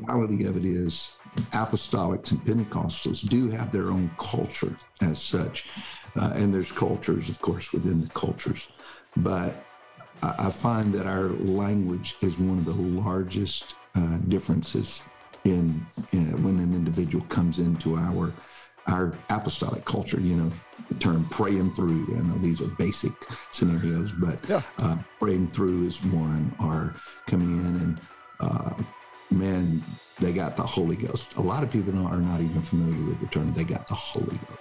reality 0.00 0.44
of 0.44 0.56
it 0.56 0.64
is 0.64 1.12
apostolics 1.52 2.32
and 2.32 2.44
Pentecostals 2.44 3.26
do 3.28 3.48
have 3.50 3.70
their 3.70 3.90
own 3.90 4.10
culture 4.18 4.76
as 5.00 5.20
such. 5.22 5.70
Uh, 6.18 6.32
and 6.34 6.52
there's 6.52 6.72
cultures, 6.72 7.28
of 7.30 7.40
course, 7.40 7.72
within 7.72 8.00
the 8.00 8.08
cultures. 8.08 8.68
But 9.16 9.64
I, 10.22 10.34
I 10.46 10.50
find 10.50 10.92
that 10.94 11.06
our 11.06 11.28
language 11.28 12.16
is 12.22 12.40
one 12.40 12.58
of 12.58 12.64
the 12.64 12.72
largest 12.74 13.76
uh, 13.94 14.18
differences 14.28 15.02
in, 15.44 15.86
in 16.12 16.42
when 16.42 16.58
an 16.58 16.74
individual 16.74 17.24
comes 17.26 17.58
into 17.58 17.96
our 17.96 18.32
our 18.86 19.14
apostolic 19.30 19.82
culture, 19.86 20.20
you 20.20 20.36
know, 20.36 20.50
the 20.90 20.94
term 20.96 21.26
praying 21.30 21.72
through. 21.72 22.06
I 22.18 22.20
know 22.20 22.36
these 22.36 22.60
are 22.60 22.66
basic 22.66 23.12
scenarios, 23.50 24.12
but 24.12 24.46
Yeah. 24.46 24.60
uh, 24.82 24.98
praying 25.18 25.48
through 25.48 25.86
is 25.86 26.04
one, 26.04 26.54
or 26.60 26.94
coming 27.26 27.48
in 27.60 27.76
and, 27.80 27.93
man, 29.38 29.84
they 30.20 30.32
got 30.32 30.56
the 30.56 30.62
Holy 30.62 30.96
Ghost. 30.96 31.34
A 31.36 31.42
lot 31.42 31.62
of 31.62 31.70
people 31.70 31.92
are 32.06 32.20
not 32.20 32.40
even 32.40 32.62
familiar 32.62 33.04
with 33.06 33.20
the 33.20 33.26
term, 33.26 33.52
they 33.52 33.64
got 33.64 33.86
the 33.86 33.94
Holy 33.94 34.38
Ghost. 34.48 34.60